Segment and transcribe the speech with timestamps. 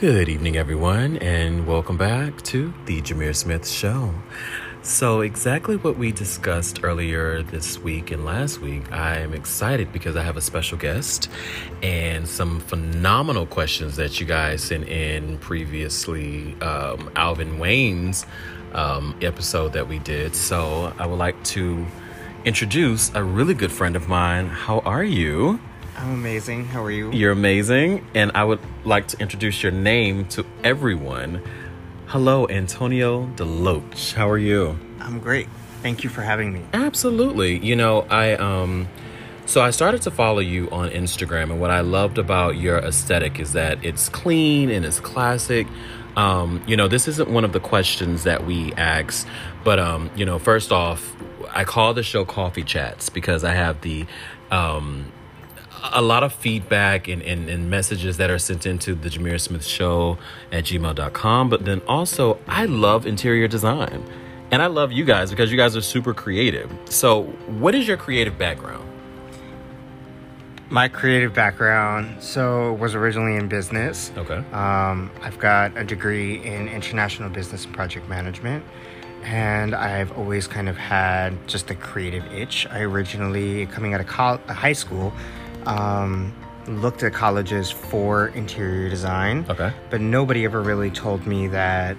[0.00, 4.14] Good evening, everyone, and welcome back to the Jameer Smith Show.
[4.80, 10.14] So, exactly what we discussed earlier this week and last week, I am excited because
[10.14, 11.28] I have a special guest
[11.82, 18.24] and some phenomenal questions that you guys sent in previously, um, Alvin Wayne's
[18.74, 20.36] um, episode that we did.
[20.36, 21.84] So, I would like to
[22.44, 24.46] introduce a really good friend of mine.
[24.46, 25.58] How are you?
[25.98, 26.64] I'm amazing.
[26.66, 27.10] How are you?
[27.10, 31.42] You're amazing, and I would like to introduce your name to everyone.
[32.06, 34.12] Hello, Antonio Deloatch.
[34.12, 34.78] How are you?
[35.00, 35.48] I'm great.
[35.82, 36.64] Thank you for having me.
[36.72, 37.58] Absolutely.
[37.58, 38.88] You know, I um
[39.44, 43.40] so I started to follow you on Instagram and what I loved about your aesthetic
[43.40, 45.66] is that it's clean and it's classic.
[46.16, 49.26] Um, you know, this isn't one of the questions that we ask,
[49.64, 51.16] but um, you know, first off,
[51.50, 54.06] I call the show Coffee Chats because I have the
[54.52, 55.12] um
[55.92, 59.64] a lot of feedback and, and, and, messages that are sent into the Jameer Smith
[59.64, 60.18] Show
[60.52, 61.48] at gmail.com.
[61.48, 64.04] But then also, I love interior design.
[64.50, 66.70] And I love you guys because you guys are super creative.
[66.86, 68.84] So, what is your creative background?
[70.70, 74.10] My creative background, so was originally in business.
[74.16, 74.38] Okay.
[74.52, 78.64] Um, I've got a degree in international business and project management,
[79.22, 82.66] and I've always kind of had just a creative itch.
[82.70, 85.12] I originally, coming out of high school,
[85.66, 86.34] um,
[86.66, 89.46] looked at colleges for interior design.
[89.48, 89.72] Okay.
[89.90, 91.96] But nobody ever really told me that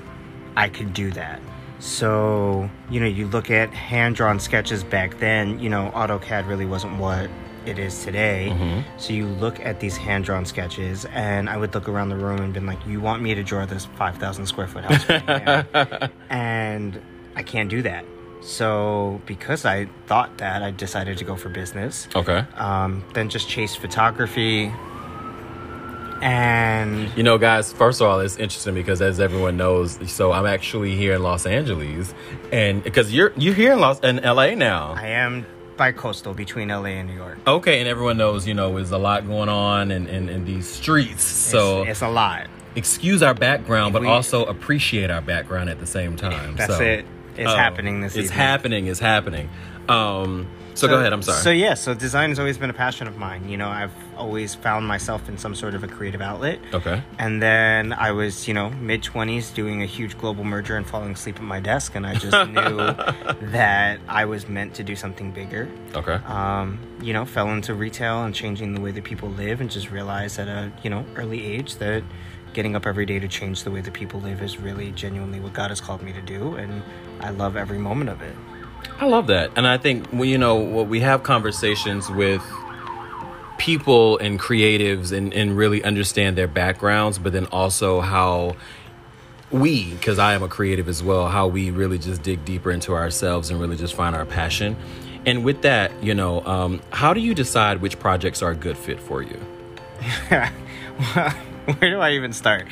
[0.56, 1.42] I could do that.
[1.80, 6.66] So, you know, you look at hand drawn sketches back then, you know, AutoCAD really
[6.66, 7.30] wasn't what
[7.66, 8.50] it is today.
[8.52, 8.82] Mm-hmm.
[8.98, 12.40] So you look at these hand drawn sketches, and I would look around the room
[12.40, 16.12] and be like, "You want me to draw this five thousand square foot house?" Right
[16.30, 17.02] and
[17.36, 18.06] I can't do that.
[18.42, 22.08] So because I thought that, I decided to go for business.
[22.16, 22.46] Okay.
[22.56, 24.72] Um, then just chase photography.
[26.22, 30.46] And you know, guys, first of all, it's interesting because as everyone knows, so I'm
[30.46, 32.14] actually here in Los Angeles,
[32.52, 34.96] and because you're you're here in Los in LA now.
[34.98, 35.46] I am
[35.80, 37.38] bi-coastal between LA and New York.
[37.48, 40.70] Okay, and everyone knows, you know, there's a lot going on in, in, in these
[40.70, 41.24] streets.
[41.24, 42.48] So it's, it's, a lot.
[42.76, 46.58] Excuse our background, but we, also appreciate our background at the same time.
[46.58, 46.84] That's so.
[46.84, 47.06] it.
[47.38, 48.38] It's um, happening this It's evening.
[48.38, 48.88] happening.
[48.88, 49.50] It's happening.
[49.88, 51.12] Um, so, so, go ahead.
[51.12, 51.42] I'm sorry.
[51.42, 53.50] So yeah, so design has always been a passion of mine.
[53.50, 56.60] You know, I've always found myself in some sort of a creative outlet.
[56.74, 57.02] Okay.
[57.18, 61.12] And then I was, you know, mid twenties doing a huge global merger and falling
[61.12, 62.78] asleep at my desk, and I just knew
[63.52, 65.68] that I was meant to do something bigger.
[65.96, 66.14] Okay.
[66.26, 69.92] Um, you know, fell into retail and changing the way that people live, and just
[69.92, 72.04] realized at a you know early age that
[72.54, 75.54] getting up every day to change the way that people live is really genuinely what
[75.54, 76.82] God has called me to do, and
[77.22, 78.36] I love every moment of it.
[79.00, 82.44] I love that, and I think well, you know what we have conversations with
[83.58, 88.56] people and creatives and, and really understand their backgrounds, but then also how
[89.52, 92.94] we, because I am a creative as well, how we really just dig deeper into
[92.94, 94.76] ourselves and really just find our passion.
[95.26, 98.78] And with that, you know, um, how do you decide which projects are a good
[98.78, 99.40] fit for you?
[101.16, 101.34] well,
[101.78, 102.68] where do I even start?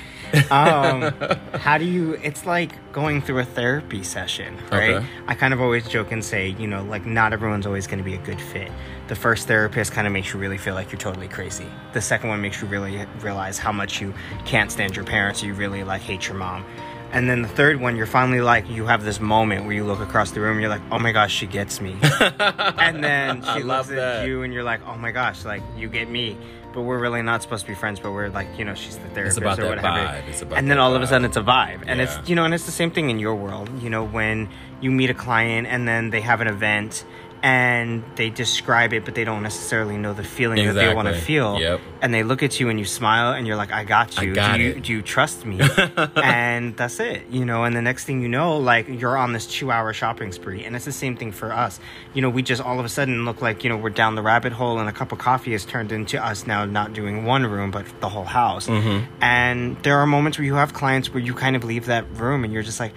[0.51, 1.01] Um,
[1.53, 2.13] how do you?
[2.15, 4.95] It's like going through a therapy session, right?
[4.95, 5.05] Okay.
[5.27, 8.03] I kind of always joke and say, you know, like not everyone's always going to
[8.03, 8.71] be a good fit.
[9.07, 11.67] The first therapist kind of makes you really feel like you're totally crazy.
[11.93, 14.13] The second one makes you really realize how much you
[14.45, 15.43] can't stand your parents.
[15.43, 16.65] Or you really like hate your mom.
[17.11, 19.99] And then the third one, you're finally like, you have this moment where you look
[19.99, 21.95] across the room, you're like, oh my gosh, she gets me.
[22.39, 26.09] and then she looks at you, and you're like, oh my gosh, like you get
[26.09, 26.37] me
[26.77, 27.99] but we're really not supposed to be friends.
[27.99, 29.87] But we're like, you know, she's the therapist it's about or whatever.
[29.87, 30.27] Vibe.
[30.27, 30.97] It's about and then all vibe.
[30.97, 32.19] of a sudden, it's a vibe, and yeah.
[32.19, 33.67] it's you know, and it's the same thing in your world.
[33.81, 34.47] You know, when
[34.79, 37.03] you meet a client and then they have an event
[37.43, 40.81] and they describe it, but they don't necessarily know the feeling exactly.
[40.81, 41.59] that they want to feel.
[41.59, 41.81] Yep.
[42.01, 44.31] And they look at you and you smile and you're like, I got you.
[44.31, 45.59] I got do you do you trust me?
[46.15, 47.27] and that's it.
[47.29, 50.31] You know, and the next thing you know, like you're on this two hour shopping
[50.31, 50.65] spree.
[50.65, 51.79] And it's the same thing for us.
[52.13, 54.23] You know, we just all of a sudden look like, you know, we're down the
[54.23, 57.45] rabbit hole and a cup of coffee has turned into us now not doing one
[57.45, 58.67] room but the whole house.
[58.67, 59.05] Mm-hmm.
[59.21, 62.43] And there are moments where you have clients where you kind of leave that room
[62.43, 62.93] and you're just like,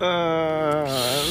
[0.00, 0.86] uh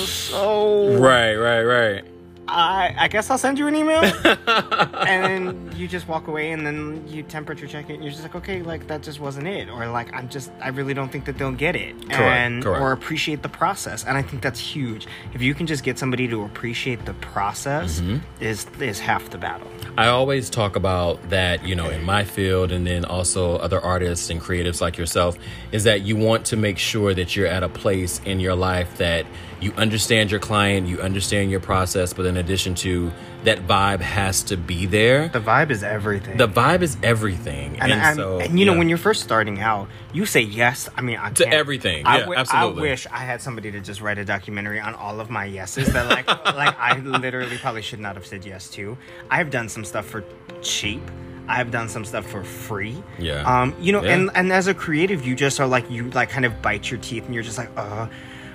[0.06, 2.12] so Right, right, right.
[2.48, 4.04] I, I guess I'll send you an email.
[4.25, 8.24] and then you just walk away and then you temperature check it and you're just
[8.24, 9.69] like, okay, like that just wasn't it.
[9.69, 11.95] Or like, I'm just, I really don't think that they'll get it.
[12.10, 12.81] Correct, and, correct.
[12.81, 14.04] or appreciate the process.
[14.06, 15.07] And I think that's huge.
[15.34, 18.44] If you can just get somebody to appreciate the process Mm-hmm.
[18.44, 19.68] is, is half the battle.
[19.98, 24.30] I always talk about that, you know, in my field and then also other artists
[24.30, 25.38] and creatives like yourself,
[25.72, 28.98] is that you want to make sure that you're at a place in your life
[28.98, 29.25] that
[29.63, 33.12] you understand your client, you understand your process, but in addition to
[33.44, 35.27] that vibe has to be there.
[35.30, 36.38] The vibe is everything.
[36.38, 37.77] The vibe is everything.
[37.80, 40.89] and, And, and, so and you know when you're first starting out, you say yes.
[40.95, 42.06] I mean, I To everything.
[42.06, 42.89] I Yeah, wi- absolutely.
[42.89, 45.92] I wish I had somebody to just write a documentary on all of my yeses
[45.94, 48.98] that like like I literally probably should not have said yes to.
[49.31, 50.24] I've done some stuff for
[50.62, 51.01] cheap.
[51.48, 53.04] I've done some stuff for free.
[53.19, 53.44] Yeah.
[53.44, 54.13] Um, you know, Yeah.
[54.13, 57.00] and and as a creative, you just are like you like kind of bite your
[57.01, 58.07] teeth and you're just like, uh,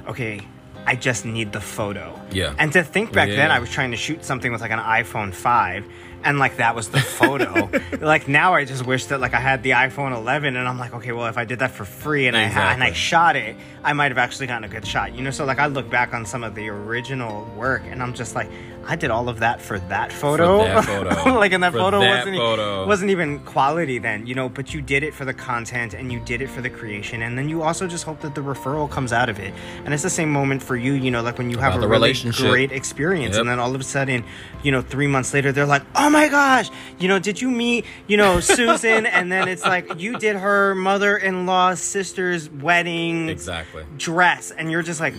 [0.08, 0.40] okay.
[0.88, 2.18] I just need the photo.
[2.32, 2.54] Yeah.
[2.58, 5.34] And to think back then, I was trying to shoot something with like an iPhone
[5.34, 5.84] 5
[6.24, 7.68] and like that was the photo.
[8.00, 10.94] like now I just wish that like I had the iPhone 11 and I'm like,
[10.94, 13.54] okay, well if I did that for free and I ha- and I shot it,
[13.84, 15.14] I might have actually gotten a good shot.
[15.14, 18.14] You know, so like I look back on some of the original work and I'm
[18.14, 18.48] just like,
[18.90, 20.64] I did all of that for that photo.
[20.64, 21.34] that photo.
[21.38, 22.86] like and that For photo that wasn't photo.
[22.86, 26.20] wasn't even quality then, you know, but you did it for the content and you
[26.20, 29.12] did it for the creation and then you also just hope that the referral comes
[29.12, 29.52] out of it.
[29.84, 31.88] And it's the same moment for you, you know, like when you have About a
[31.88, 32.48] really relationship.
[32.48, 33.40] great experience Yep.
[33.42, 34.24] and then all of a sudden,
[34.62, 37.84] you know, 3 months later they're like, "Oh my gosh, you know, did you meet,
[38.06, 43.84] you know, Susan?" and then it's like you did her mother-in-law's sister's wedding Exactly.
[43.98, 45.14] dress and you're just like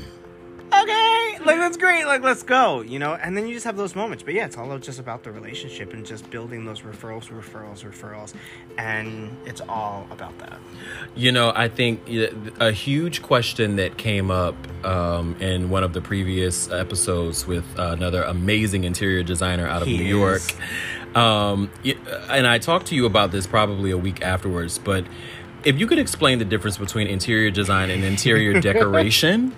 [0.74, 3.96] okay like that's great like let's go you know and then you just have those
[3.96, 7.84] moments but yeah it's all just about the relationship and just building those referrals referrals
[7.84, 8.34] referrals
[8.78, 10.60] and it's all about that
[11.16, 12.02] You know, I think
[12.60, 14.56] a huge question that came up
[14.86, 19.88] um, in one of the previous episodes with uh, another amazing interior designer out of
[19.88, 20.50] He New is.
[20.52, 21.18] York.
[21.18, 21.70] Um,
[22.30, 25.06] and I talked to you about this probably a week afterwards, but
[25.66, 29.54] if you could explain the difference between interior design and interior decoration.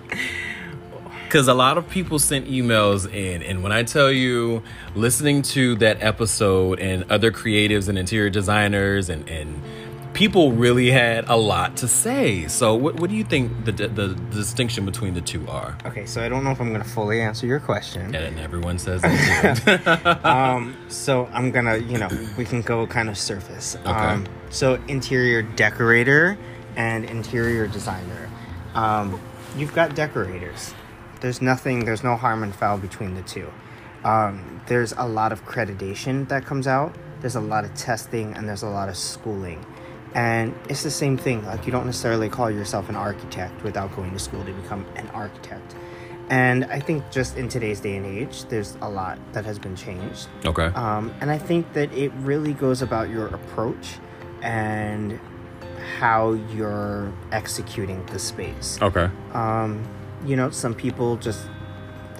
[1.31, 4.63] Because a lot of people sent emails in, and when I tell you,
[4.95, 9.61] listening to that episode and other creatives and interior designers and, and
[10.11, 12.49] people really had a lot to say.
[12.49, 15.77] So, what, what do you think the, the distinction between the two are?
[15.85, 18.77] okay so i don't know if i'm going to fully answer your question And everyone
[18.77, 20.19] says that.
[20.25, 23.77] um, so I'm gonna, you know, we can go kind of surface.
[23.85, 26.37] Um, so interior decorator
[26.75, 28.29] and interior designer.
[28.73, 29.21] Um,
[29.55, 30.73] you've got decorators.
[31.21, 31.85] There's nothing.
[31.85, 33.51] There's no harm and foul between the two.
[34.03, 36.95] Um, there's a lot of accreditation that comes out.
[37.21, 39.63] There's a lot of testing and there's a lot of schooling.
[40.13, 41.45] And it's the same thing.
[41.45, 45.07] Like you don't necessarily call yourself an architect without going to school to become an
[45.09, 45.75] architect.
[46.29, 49.75] And I think just in today's day and age, there's a lot that has been
[49.75, 50.27] changed.
[50.45, 50.67] okay.
[50.67, 53.97] Um, and I think that it really goes about your approach
[54.41, 55.19] and
[55.99, 58.79] how you're executing the space.
[58.81, 59.09] okay.
[59.33, 59.83] Um,
[60.25, 61.47] you know, some people just.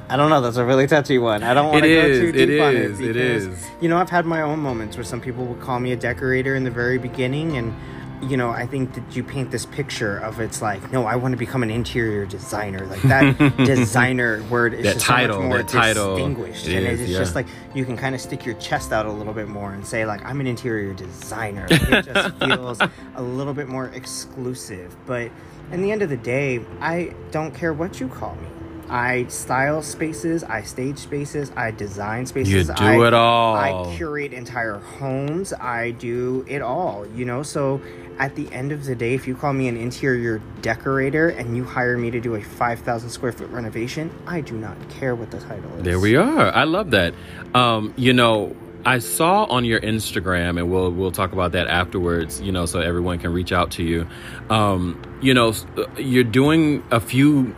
[0.10, 0.42] I don't know.
[0.42, 1.42] That's a really touchy one.
[1.42, 3.68] I don't want to It go too it deep on is, it it because is.
[3.80, 6.54] you know I've had my own moments where some people would call me a decorator
[6.56, 7.74] in the very beginning, and
[8.22, 11.32] you know I think that you paint this picture of it's like no, I want
[11.34, 12.86] to become an interior designer.
[12.86, 16.16] Like that designer word is That just title, so much more that title.
[16.16, 17.18] distinguished, It and is, it's yeah.
[17.20, 19.86] just like you can kind of stick your chest out a little bit more and
[19.86, 21.68] say like I'm an interior designer.
[21.70, 22.80] Like, it just feels
[23.16, 24.96] a little bit more exclusive.
[25.06, 25.32] But
[25.72, 28.48] in the end of the day, I don't care what you call me.
[28.92, 32.54] I style spaces, I stage spaces, I design spaces.
[32.54, 33.56] You do I, it all.
[33.56, 35.54] I curate entire homes.
[35.54, 37.42] I do it all, you know?
[37.42, 37.80] So
[38.20, 41.64] at the end of the day, if you call me an interior decorator and you
[41.64, 45.40] hire me to do a 5,000 square foot renovation, I do not care what the
[45.40, 45.84] title is.
[45.84, 46.54] There we are.
[46.54, 47.14] I love that.
[47.56, 52.42] Um, you know, I saw on your Instagram, and we'll we'll talk about that afterwards.
[52.42, 54.08] You know, so everyone can reach out to you.
[54.50, 57.54] Um, you know, uh, you're doing a few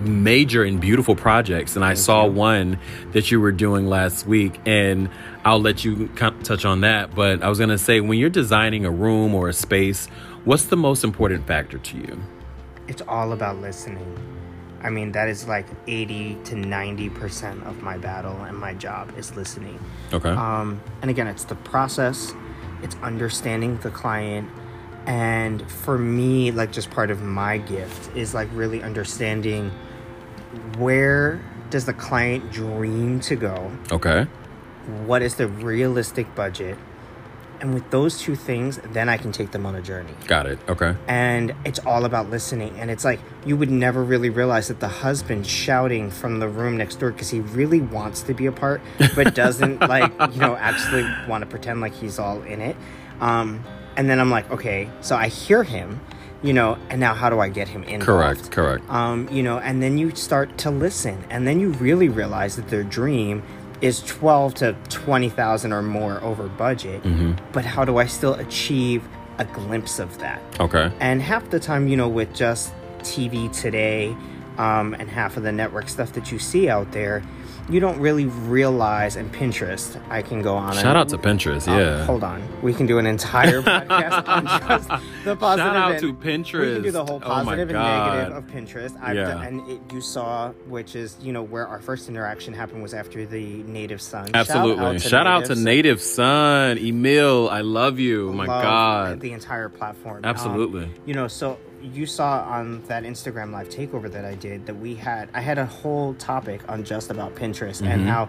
[0.00, 2.78] major and beautiful projects, and I saw one
[3.12, 5.08] that you were doing last week, and
[5.44, 7.14] I'll let you touch on that.
[7.14, 10.08] But I was gonna say, when you're designing a room or a space,
[10.44, 12.20] what's the most important factor to you?
[12.88, 14.36] It's all about listening.
[14.82, 19.34] I mean, that is like 80 to 90% of my battle and my job is
[19.36, 19.78] listening.
[20.12, 20.30] Okay.
[20.30, 22.32] Um, and again, it's the process,
[22.82, 24.50] it's understanding the client.
[25.06, 29.70] And for me, like just part of my gift is like really understanding
[30.78, 31.40] where
[31.70, 33.72] does the client dream to go?
[33.90, 34.26] okay.
[35.04, 36.78] What is the realistic budget?
[37.60, 40.58] And with those two things, then I can take them on a journey Got it.
[40.68, 40.94] Okay.
[41.08, 44.88] and it's all about listening and it's like you would never really realize that the
[44.88, 48.80] husband shouting from the room next door because he really wants to be a part
[49.14, 52.76] but doesn't like you know actually want to pretend like he's all in it
[53.20, 53.62] um
[53.96, 56.00] and then i'm like okay so i hear him
[56.42, 58.50] you know and now how do i get him in Correct.
[58.50, 58.88] Correct.
[58.90, 62.68] um, you know, and then you start to listen, and then you really realize that
[62.68, 63.42] their dream
[63.80, 67.02] is twelve to twenty thousand or more over budget.
[67.52, 69.06] But how do I still achieve
[69.38, 70.40] a glimpse of that?
[70.60, 70.90] Okay.
[71.00, 74.16] And half the time, you know, with just TV today,
[74.58, 77.22] um, and half of the network stuff that you see out there,
[77.68, 79.16] you don't really realize.
[79.16, 80.74] And Pinterest, I can go on.
[80.74, 82.04] Shout and, out to Pinterest, um, yeah.
[82.04, 84.88] hold on, we can do an entire podcast on just
[85.24, 85.66] the positive.
[85.66, 88.46] Shout out and- to pinterest We can do the whole Oh positive and negative of
[88.46, 88.96] Pinterest.
[89.02, 89.24] I've Yeah.
[89.24, 92.94] done, and it, you saw, which is you know where our first interaction happened was
[92.94, 94.28] after the Native Son.
[94.34, 94.98] Absolutely.
[94.98, 97.48] Shout out to, Native Son, Emil.
[97.50, 98.32] I love you.
[98.32, 99.20] My God.
[99.20, 100.18] the entire platform.
[100.18, 100.88] Um, Absolutely.
[101.06, 101.58] you know, so
[101.92, 105.58] you saw on that Instagram live takeover that I did that we had I had
[105.58, 108.28] a whole topic on just about Pinterest and how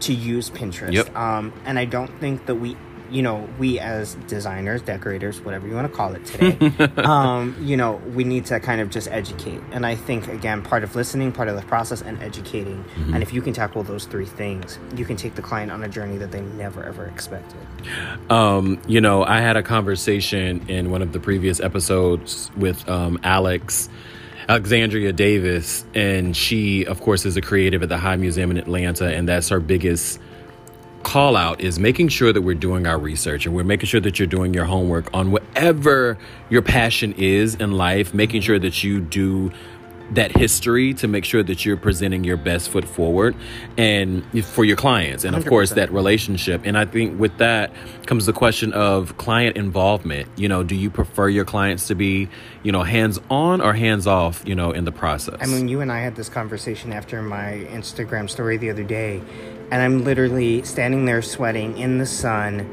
[0.00, 0.92] to use Pinterest.
[0.92, 0.92] Mm-hmm.
[0.92, 1.16] Yep.
[1.16, 2.76] Um, and I don't think that we
[3.10, 7.76] you know, we as designers, decorators, whatever you want to call it today, um, you
[7.76, 9.60] know, we need to kind of just educate.
[9.72, 12.84] And I think, again, part of listening, part of the process, and educating.
[12.84, 13.14] Mm-hmm.
[13.14, 15.88] And if you can tackle those three things, you can take the client on a
[15.88, 17.58] journey that they never ever expected.
[18.30, 23.18] Um, you know, I had a conversation in one of the previous episodes with um,
[23.22, 23.88] Alex,
[24.48, 29.14] Alexandria Davis, and she, of course, is a creative at the High Museum in Atlanta,
[29.14, 30.20] and that's her biggest
[31.06, 34.18] call out is making sure that we're doing our research and we're making sure that
[34.18, 36.18] you're doing your homework on whatever
[36.50, 39.52] your passion is in life, making sure that you do
[40.10, 43.36] that history to make sure that you're presenting your best foot forward
[43.76, 45.24] and for your clients.
[45.24, 45.74] And of course 100%.
[45.76, 46.62] that relationship.
[46.64, 47.72] And i think with that
[48.06, 50.28] comes the question of client involvement.
[50.36, 52.28] You know do you prefer your clients to be
[52.62, 55.38] you know hands on or hands off you know in the process?
[55.40, 59.22] I mean, you and I had this conversation after my Instagram story the other day,
[59.70, 62.68] and I'm literally standing there sweating in the sun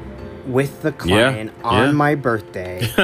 [0.46, 1.92] with the client on yeah.
[1.92, 2.86] my birthday.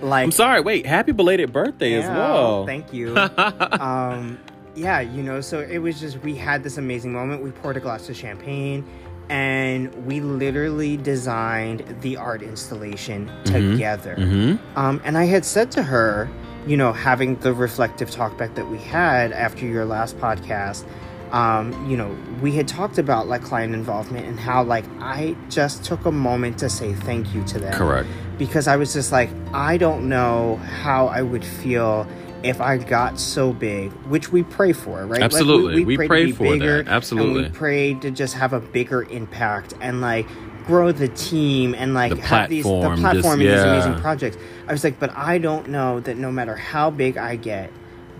[0.00, 3.16] like, i'm sorry wait happy belated birthday as well Thank you.
[3.80, 4.38] um,
[4.74, 7.42] yeah, you know, so it was just we had this amazing moment.
[7.42, 8.86] We poured a glass of champagne
[9.28, 13.72] and we literally designed the art installation Mm-hmm.
[13.72, 14.14] together.
[14.14, 16.28] hmm Um, and I had said to her,
[16.66, 20.84] you know, having the reflective talkback that we had after your last podcast,
[21.32, 25.82] um, you know, we had talked about like client involvement and how like I just
[25.84, 28.08] took a moment to say thank you to them correct
[28.38, 32.06] because I was just like, I don't know how I would feel
[32.42, 35.20] if I got so big, which we pray for, right?
[35.20, 35.84] Like, Absolutely.
[35.84, 36.50] We to pray be for that.
[36.58, 37.44] bigger, Absolutely.
[37.44, 40.26] And we pray to just have a bigger impact and like
[40.66, 43.94] grow the team and like The have these the platform, just- platform and these amazing
[44.00, 44.36] projects.
[44.68, 47.70] I was like, but I don't know that no matter how big I get,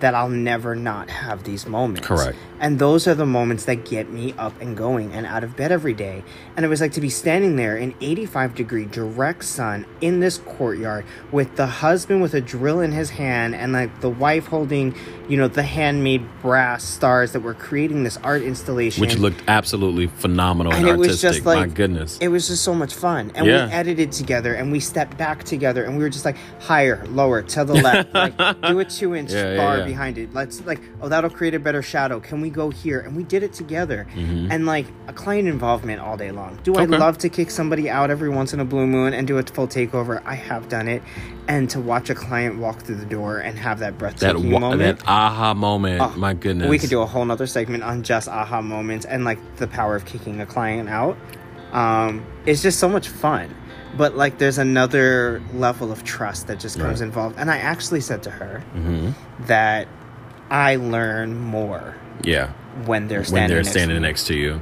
[0.03, 2.07] that I'll never not have these moments.
[2.07, 2.37] Correct.
[2.61, 5.73] And those are the moments that get me up and going and out of bed
[5.73, 6.23] every day.
[6.57, 10.39] And it was like to be standing there in 85 degree direct sun in this
[10.39, 14.95] courtyard with the husband with a drill in his hand and like the wife holding,
[15.29, 19.01] you know, the handmade brass stars that were creating this art installation.
[19.01, 22.63] which looked absolutely phenomenal and, and it was just like my goodness it was just
[22.65, 23.67] so much fun and Yeah.
[23.67, 27.43] we edited together and we stepped back together and we were just like higher lower
[27.43, 28.37] to the left like
[28.69, 29.85] do a two inch Yeah, yeah, bar yeah.
[29.93, 30.33] Behind it.
[30.33, 32.19] Let's like oh that'll create a better shadow.
[32.21, 33.01] Can we go here?
[33.01, 34.07] And we did it together.
[34.17, 36.59] And like a client involvement all day long.
[36.65, 36.95] Do i Mm-hmm.
[37.07, 39.69] Love to kick somebody out every once in a blue moon and do a full
[39.69, 40.21] takeover?
[40.25, 41.03] I have done it.
[41.49, 44.61] And to watch a client walk through the door and have that that breathtaking wa-
[44.61, 44.99] moment.
[45.01, 46.69] that aha moment Oh, my goodness.
[46.71, 49.95] we could do a whole nother segment on just aha moments and like the power
[49.97, 51.17] of kicking a client out.
[51.73, 53.55] Um, it's just so much fun.
[53.97, 57.07] But like there's another level of trust that just comes Right.
[57.07, 57.37] involved.
[57.39, 59.11] And I actually said to her hmm
[59.47, 59.89] that
[60.51, 61.95] I learn more
[62.25, 62.51] yeah
[62.87, 64.09] when they're when standing they're next to standing me.
[64.09, 64.61] next to you.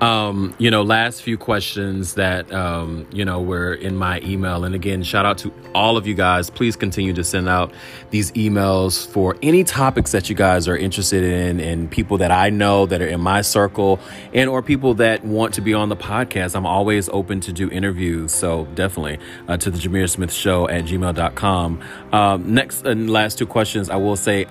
[0.00, 4.74] Um, you know, last few questions that um, you know were in my email, and
[4.74, 6.48] again, shout out to all of you guys.
[6.50, 7.72] Please continue to send out
[8.10, 12.50] these emails for any topics that you guys are interested in, and people that I
[12.50, 14.00] know that are in my circle,
[14.32, 16.54] and or people that want to be on the podcast.
[16.54, 20.84] I'm always open to do interviews, so definitely uh, to the Jameer Smith Show at
[20.84, 21.82] gmail.com.
[22.12, 24.46] Um, next and last two questions, I will say.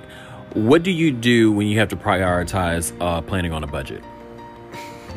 [0.54, 4.04] What do you do when you have to prioritize uh, planning on a budget?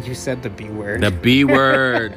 [0.03, 1.01] You said the B word.
[1.01, 2.17] The B word,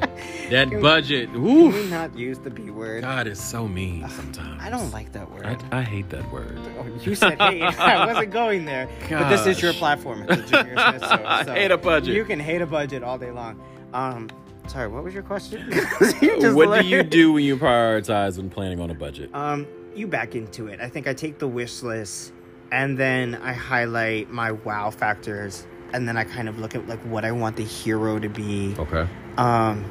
[0.50, 1.30] that budget.
[1.32, 3.02] Can Ooh, we not use the B word?
[3.02, 4.62] God is so mean sometimes.
[4.62, 5.46] I don't like that word.
[5.46, 6.58] I, I hate that word.
[6.78, 7.62] Oh, you said hate.
[7.78, 8.88] I wasn't going there.
[9.08, 10.26] But this is your platform.
[10.28, 12.14] It's the Jameer Smith Show, I so hate a budget.
[12.14, 13.60] You can hate a budget all day long.
[13.92, 14.30] Um,
[14.66, 15.70] sorry, what was your question?
[16.20, 19.34] You What do you do when you prioritize when planning on a budget?
[19.34, 20.80] Um, you back into it.
[20.80, 22.32] I think I take the wish list
[22.70, 27.00] and then I highlight my wow factors and then I kind of look at like
[27.00, 28.74] what I want the hero to be.
[28.78, 29.08] Okay.
[29.36, 29.84] Um,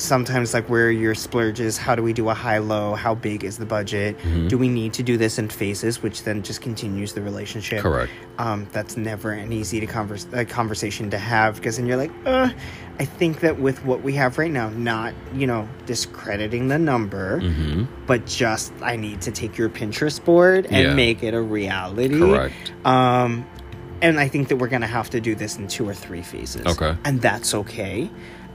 [0.00, 3.58] sometimes like where your splurges how do we do a high low how big is
[3.58, 4.48] the budget Mm-hmm.
[4.48, 8.10] do we need to do this in phases which then just continues the relationship Correct.
[8.38, 12.48] um, that's never an easy to converse conversation to have because then you're like uh,
[13.00, 17.40] i think that with what we have right now not you know discrediting the number
[17.40, 17.84] Mm-hmm.
[18.06, 20.94] but just i need to take your pinterest board and Yeah.
[20.94, 22.72] make it a reality Correct.
[22.84, 23.46] um,
[24.00, 26.64] and I think that we're gonna have to do this in two or three phases.
[26.66, 26.96] Okay.
[27.04, 28.08] and that's okay.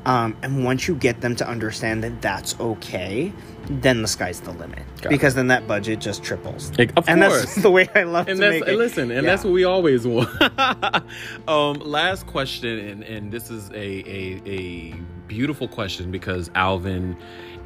[0.05, 3.31] Um, and once you get them to understand that that's okay,
[3.69, 6.77] then the sky's the limit Got because then that budget just triples.
[6.77, 7.39] Like, of and course.
[7.43, 8.75] that's the way I love and to that's make it.
[8.77, 9.31] listen, and Yeah.
[9.31, 10.29] that's what we always want.
[11.47, 14.93] um, last question, and, and this is a, a a
[15.27, 17.15] beautiful question because Alvin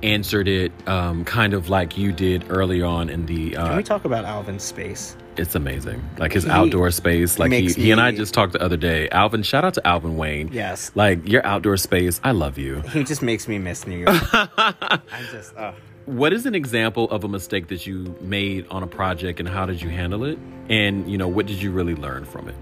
[0.04, 3.52] answered it um, kind of like you did early on in the.
[3.52, 5.18] Can Uh, we talk about Alvin's space?
[5.40, 7.38] It's amazing, like his He outdoor space.
[7.40, 9.10] Like he, he and I just talked the other day.
[9.10, 10.50] Alvin, shout out to Alvin Wayne.
[10.52, 10.92] Yes.
[10.96, 12.20] like your outdoor space.
[12.24, 12.82] I love you.
[12.94, 14.18] He just makes me miss New York.
[14.34, 15.56] I'm just.
[15.56, 15.72] Uh,
[16.06, 19.66] What is an example of a mistake that you made on a project, and how
[19.66, 20.40] did you handle it?
[20.70, 22.56] And you know, what did you really learn from it?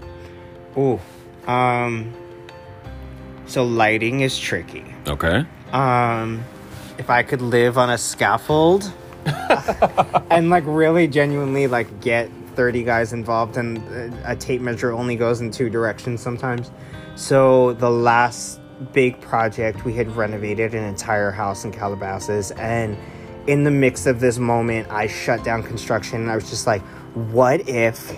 [0.76, 1.00] Oh,
[1.46, 2.12] Um.
[3.46, 4.84] So lighting is tricky.
[5.06, 5.44] Okay.
[5.72, 6.42] Um,
[6.98, 8.90] if I could live on a scaffold
[10.30, 13.78] and like really genuinely like get 30 guys involved and
[14.24, 16.70] a tape measure only goes in two directions sometimes.
[17.14, 18.60] So the last
[18.92, 22.96] big project we had renovated an entire house in Calabasas and
[23.46, 26.82] in the mix of this moment I shut down construction and I was just like
[27.14, 28.14] what if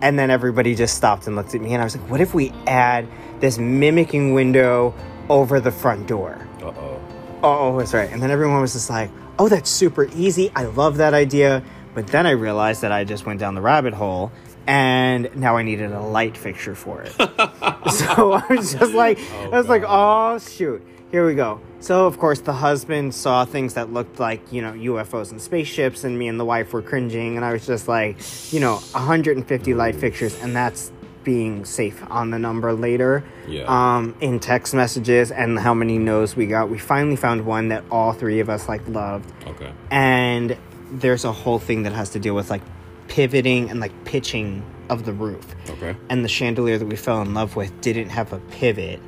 [0.00, 2.32] and then everybody just stopped and looked at me and I was like what if
[2.32, 3.06] we add
[3.40, 4.94] this mimicking window
[5.28, 6.46] over the front door?
[6.62, 7.02] Uh oh.
[7.42, 8.08] Oh, that's right.
[8.10, 10.52] And then everyone was just like, oh, that's super easy.
[10.54, 11.62] I love that idea.
[11.94, 14.32] But then I realized that I just went down the rabbit hole
[14.66, 17.12] and now I needed a light fixture for it.
[17.92, 20.82] so I was just like, I was like, oh, shoot.
[21.10, 21.60] Here we go.
[21.80, 26.04] So, of course, the husband saw things that looked like, you know, UFOs and spaceships,
[26.04, 27.36] and me and the wife were cringing.
[27.36, 28.16] And I was just like,
[28.50, 30.90] you know, 150 light fixtures, and that's
[31.22, 33.64] being safe on the number later Yeah.
[33.68, 36.70] um, in text messages and how many no's we got.
[36.70, 39.70] We finally found one that all three of us like loved, Okay.
[39.90, 40.56] and
[41.02, 42.62] there's a whole thing that has to deal with like
[43.08, 45.54] pivoting and like pitching of the roof.
[45.68, 45.94] Okay.
[46.08, 49.00] And the chandelier that we fell in love with didn't have a pivot,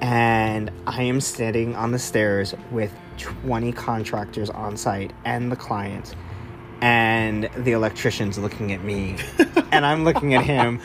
[0.00, 6.14] and I am standing on the stairs with 20 contractors on site and the client.
[6.80, 9.16] And the electrician's looking at me,
[9.70, 10.80] and I'm looking at him,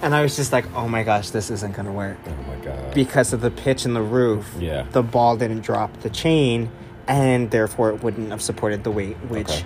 [0.00, 2.94] and I was just like, "Oh my gosh, this isn't gonna work." Oh my god.
[2.94, 4.86] because of the pitch in the roof, Yeah.
[4.92, 6.70] the ball didn't drop the chain,
[7.06, 9.64] and therefore it wouldn't have supported the weight, which Okay.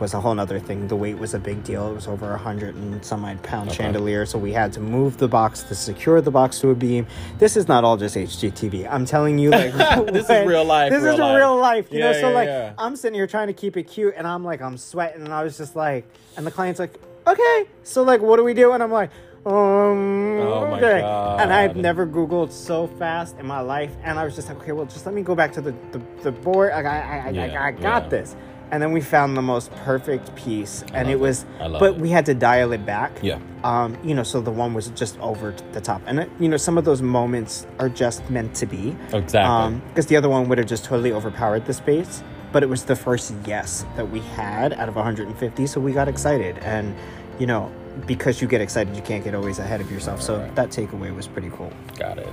[0.00, 0.88] Was a whole nother thing.
[0.88, 1.90] The weight was a big deal.
[1.90, 3.76] It was over a hundred and some odd pound Okay.
[3.76, 7.06] chandelier, so we had to move the box to secure the box to a beam.
[7.38, 8.88] This is not all just HGTV.
[8.90, 9.72] I'm telling you, like
[10.12, 11.36] This is real life, This real is life.
[11.36, 12.10] real life, you know.
[12.12, 12.72] Yeah, So yeah, like, yeah.
[12.78, 15.44] I'm sitting here trying to keep it cute, and I'm like, I'm sweating, and I
[15.44, 16.04] was just like,
[16.36, 18.72] and the client's like, okay, so like, what do we do?
[18.72, 19.10] And I'm like.
[19.46, 21.00] Um, Oh my okay.
[21.42, 23.90] And I've never Googled so fast in my life.
[24.02, 26.02] And I was just like, okay, well, just let me go back to the, the,
[26.22, 26.72] the board.
[26.72, 28.08] I, I, I, I, I got yeah.
[28.10, 28.36] this.
[28.72, 30.84] And then we found the most perfect piece.
[30.94, 31.20] And it it.
[31.20, 32.00] was, I love but it.
[32.00, 33.12] we had to dial it back.
[33.22, 33.38] Yeah.
[33.64, 36.02] Um, you know, so the one was just over the top.
[36.06, 38.96] And, it, you know, some of those moments are just meant to be.
[39.12, 39.40] Exactly.
[39.40, 42.22] um Because the other one would have just totally overpowered the space.
[42.52, 45.66] But it was the first yes that we had out of 150.
[45.66, 46.58] So we got excited.
[46.58, 46.94] And,
[47.38, 47.70] you know,
[48.06, 50.22] because you get excited, you can't get always ahead of yourself.
[50.22, 50.54] So Right.
[50.54, 51.72] that takeaway was pretty cool.
[51.98, 52.28] Got it.